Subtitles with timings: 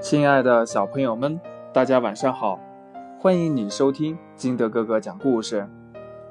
[0.00, 1.40] 亲爱的小朋友们，
[1.72, 2.58] 大家晚上好！
[3.18, 5.66] 欢迎你收听金德哥哥讲故事。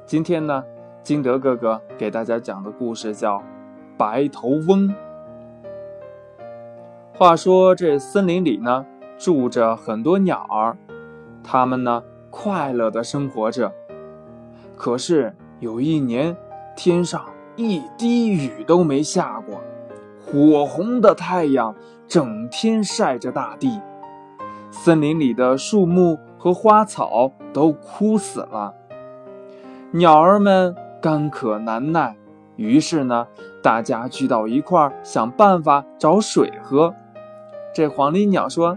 [0.05, 0.63] 今天呢，
[1.01, 3.37] 金德哥哥给大家讲的故事叫
[3.97, 4.89] 《白头翁》。
[7.13, 8.85] 话说这森林里呢，
[9.17, 10.77] 住着很多鸟儿，
[11.41, 13.71] 它们呢快乐的生活着。
[14.75, 16.35] 可是有一年，
[16.75, 17.25] 天上
[17.55, 19.62] 一滴雨都没下过。
[20.33, 21.75] 火红的太阳
[22.07, 23.79] 整天晒着大地，
[24.71, 28.73] 森林里的树木和花草都枯死了，
[29.91, 32.15] 鸟儿们干渴难耐，
[32.55, 33.27] 于是呢，
[33.61, 36.95] 大家聚到一块儿想办法找水喝。
[37.71, 38.75] 这黄鹂鸟说：“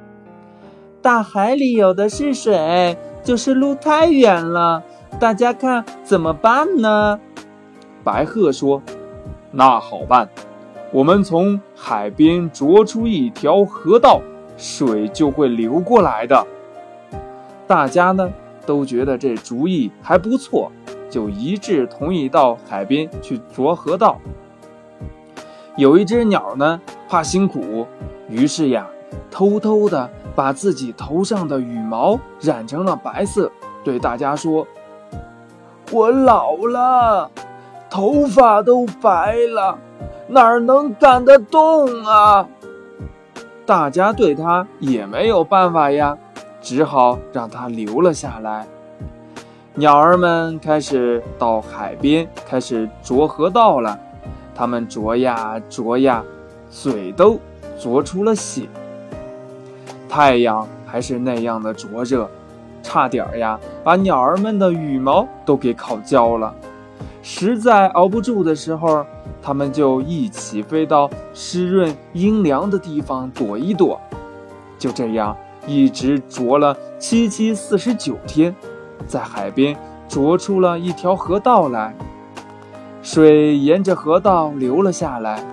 [1.00, 4.82] 大海里有的是水，就是路太远了，
[5.18, 7.18] 大家看怎么办呢？”
[8.04, 8.82] 白鹤说
[9.52, 10.28] ：“那好办。”
[10.92, 14.20] 我们从海边凿出一条河道，
[14.56, 16.46] 水就会流过来的。
[17.66, 18.32] 大家呢
[18.64, 20.70] 都觉得这主意还不错，
[21.10, 24.18] 就一致同意到海边去凿河道。
[25.76, 27.86] 有一只鸟呢怕辛苦，
[28.28, 28.86] 于是呀
[29.30, 33.50] 偷偷的把自己头上的羽毛染成了白色，
[33.84, 34.66] 对大家说
[35.92, 37.30] ：“我老了，
[37.90, 39.76] 头发都白了。”
[40.28, 42.46] 哪能干得动啊？
[43.64, 46.16] 大家对他也没有办法呀，
[46.60, 48.66] 只好让他留了下来。
[49.74, 53.98] 鸟儿们开始到海边，开始啄河道了。
[54.54, 56.24] 他们啄呀啄呀，
[56.70, 57.38] 嘴都
[57.78, 58.68] 啄出了血。
[60.08, 62.28] 太阳还是那样的灼热，
[62.82, 66.54] 差点呀把鸟儿们的羽毛都给烤焦了。
[67.28, 69.04] 实在熬不住的时候。
[69.42, 74.00] 他们就一起飞到湿润阴凉的地方躲一躲，
[74.76, 75.36] 就这样
[75.68, 78.52] 一直啄了七七四十九天，
[79.06, 79.76] 在海边
[80.08, 81.94] 啄出了一条河道来。
[83.02, 85.44] 水沿着河道流了下来，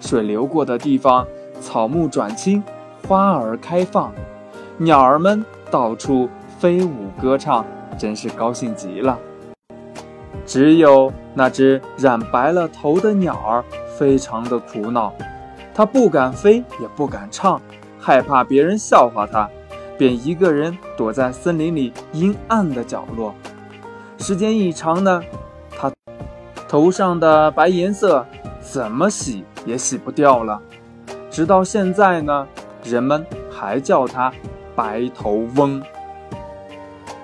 [0.00, 1.24] 水流过的地方，
[1.60, 2.60] 草木转青，
[3.06, 4.12] 花儿开放，
[4.78, 6.28] 鸟儿们到处
[6.58, 7.64] 飞舞歌唱，
[7.96, 9.16] 真是高兴极了。
[10.48, 13.62] 只有那只染白了头的鸟儿
[13.98, 15.12] 非常的苦恼，
[15.74, 17.60] 它不敢飞，也不敢唱，
[18.00, 19.46] 害怕别人笑话它，
[19.98, 23.34] 便一个人躲在森林里阴暗的角落。
[24.16, 25.22] 时间一长呢，
[25.78, 25.92] 它
[26.66, 28.24] 头上的白颜色
[28.58, 30.58] 怎么洗也洗不掉了。
[31.30, 32.48] 直到现在呢，
[32.82, 34.32] 人们还叫它
[34.74, 35.82] 白头翁。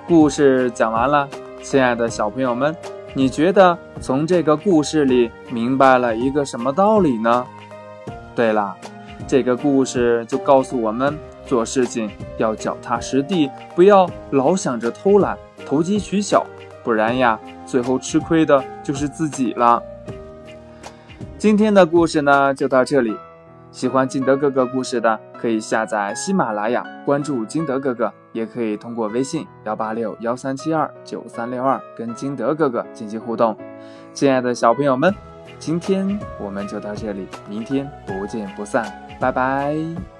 [0.07, 1.27] 故事讲完了，
[1.63, 2.77] 亲爱的小朋友们。
[3.17, 7.47] 你觉得从这个故事里明白了一个什么道理呢？
[8.35, 8.75] 对了，
[9.29, 11.17] 这个故事就告诉我们
[11.47, 16.45] 做事情要脚踏实地，不要老想着偷懒、投机取巧，
[16.83, 19.81] 不然呀，最后吃亏的就是自己了。
[21.39, 23.15] 今天的故事呢，就到这里。
[23.71, 33.54] 喜欢金德哥哥故事的，可以下载喜马拉雅，关注金德哥哥，也可以通过微信幺八六幺三七二九三六二跟金德哥哥进行互动。
[34.15, 35.15] 亲爱的小朋友们，
[35.59, 38.91] 今天我们就到这里，明天不见不散，
[39.21, 40.14] 拜拜。